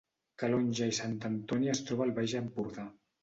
[0.43, 2.87] Calonge i Sant Antoni es troba al Baix Empordà